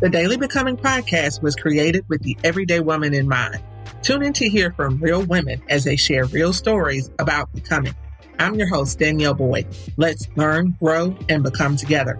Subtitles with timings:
[0.00, 3.62] The Daily Becoming podcast was created with the everyday woman in mind.
[4.00, 7.94] Tune in to hear from real women as they share real stories about becoming.
[8.38, 9.66] I'm your host, Danielle Boyd.
[9.98, 12.18] Let's learn, grow, and become together.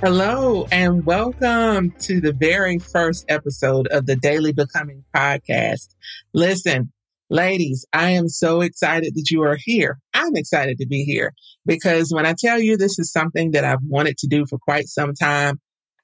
[0.00, 5.94] Hello, and welcome to the very first episode of the Daily Becoming podcast.
[6.32, 6.90] Listen,
[7.32, 9.98] ladies, I am so excited that you are here.
[10.12, 11.32] I'm excited to be here
[11.64, 14.86] because when I tell you this is something that I've wanted to do for quite
[14.86, 15.58] some time,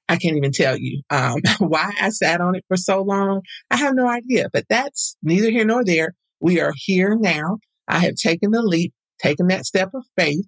[0.09, 3.41] I can't even tell you um, why I sat on it for so long.
[3.69, 6.15] I have no idea, but that's neither here nor there.
[6.39, 7.59] We are here now.
[7.87, 10.45] I have taken the leap, taken that step of faith,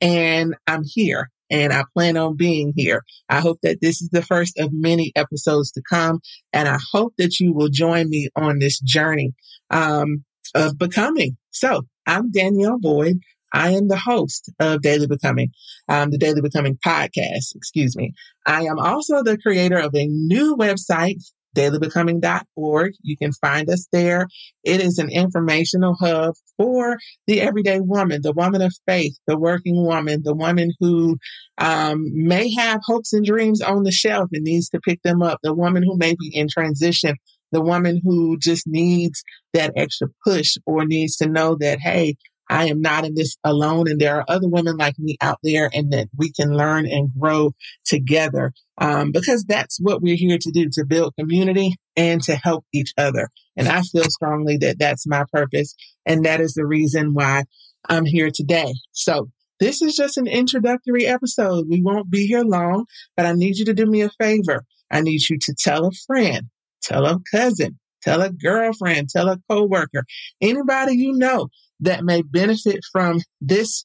[0.00, 3.04] and I'm here and I plan on being here.
[3.28, 6.20] I hope that this is the first of many episodes to come,
[6.52, 9.34] and I hope that you will join me on this journey
[9.70, 11.36] um, of becoming.
[11.52, 13.20] So I'm Danielle Boyd.
[13.52, 15.50] I am the host of Daily Becoming,
[15.88, 18.12] um, the Daily Becoming podcast, excuse me.
[18.44, 21.22] I am also the creator of a new website
[21.54, 22.92] dailybecoming.org.
[23.02, 24.26] You can find us there.
[24.64, 29.84] It is an informational hub for the everyday woman, the woman of faith, the working
[29.84, 31.16] woman, the woman who
[31.58, 35.38] um, may have hopes and dreams on the shelf and needs to pick them up,
[35.42, 37.16] the woman who may be in transition,
[37.52, 42.16] the woman who just needs that extra push or needs to know that, hey,
[42.54, 45.68] I am not in this alone and there are other women like me out there
[45.74, 47.52] and that we can learn and grow
[47.84, 48.52] together.
[48.78, 52.92] Um, because that's what we're here to do, to build community and to help each
[52.96, 53.28] other.
[53.56, 55.74] And I feel strongly that that's my purpose.
[56.06, 57.42] And that is the reason why
[57.88, 58.72] I'm here today.
[58.92, 61.66] So this is just an introductory episode.
[61.68, 64.64] We won't be here long, but I need you to do me a favor.
[64.92, 66.50] I need you to tell a friend,
[66.82, 70.04] tell a cousin, tell a girlfriend, tell a coworker,
[70.40, 71.48] anybody you know
[71.80, 73.84] that may benefit from this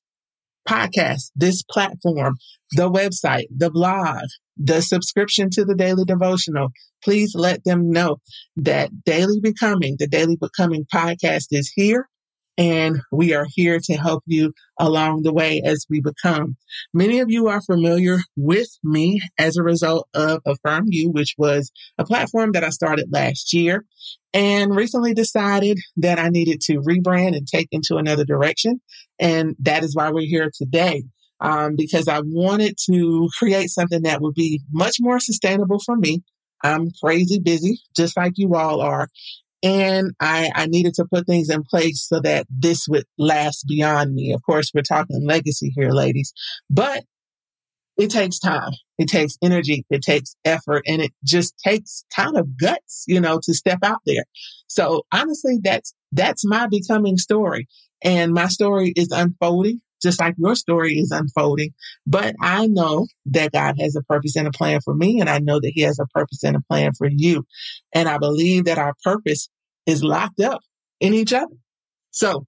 [0.67, 2.35] podcast, this platform,
[2.73, 4.23] the website, the blog,
[4.57, 6.69] the subscription to the daily devotional.
[7.03, 8.17] Please let them know
[8.57, 12.07] that Daily Becoming, the Daily Becoming podcast is here
[12.59, 16.57] and we are here to help you along the way as we become.
[16.93, 21.71] Many of you are familiar with me as a result of Affirm You, which was
[21.97, 23.85] a platform that I started last year
[24.33, 28.81] and recently decided that I needed to rebrand and take into another direction.
[29.19, 31.03] And that is why we're here today.
[31.39, 36.23] Um, because I wanted to create something that would be much more sustainable for me.
[36.61, 39.07] I'm crazy busy, just like you all are.
[39.61, 44.13] And I, I needed to put things in place so that this would last beyond
[44.13, 44.33] me.
[44.33, 46.33] Of course, we're talking legacy here, ladies,
[46.69, 47.03] but
[47.97, 48.71] it takes time.
[48.97, 49.85] It takes energy.
[49.89, 53.99] It takes effort and it just takes kind of guts, you know, to step out
[54.05, 54.23] there.
[54.67, 57.67] So honestly, that's, that's my becoming story
[58.01, 61.73] and my story is unfolding just like your story is unfolding.
[62.05, 65.39] But I know that God has a purpose and a plan for me, and I
[65.39, 67.45] know that He has a purpose and a plan for you.
[67.93, 69.49] And I believe that our purpose
[69.85, 70.61] is locked up
[70.99, 71.55] in each other.
[72.11, 72.45] So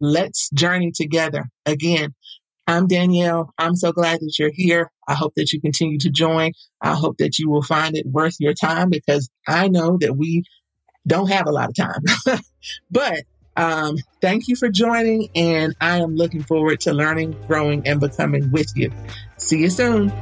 [0.00, 1.44] let's journey together.
[1.66, 2.14] Again,
[2.66, 3.52] I'm Danielle.
[3.58, 4.90] I'm so glad that you're here.
[5.08, 6.52] I hope that you continue to join.
[6.82, 10.44] I hope that you will find it worth your time because I know that we
[11.06, 12.40] don't have a lot of time.
[12.90, 13.22] but
[13.58, 18.50] um, thank you for joining, and I am looking forward to learning, growing, and becoming
[18.52, 18.92] with you.
[19.36, 20.12] See you soon.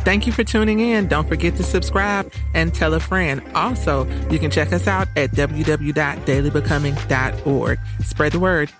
[0.00, 1.08] Thank you for tuning in.
[1.08, 3.42] Don't forget to subscribe and tell a friend.
[3.54, 7.78] Also, you can check us out at www.dailybecoming.org.
[8.02, 8.72] Spread the word.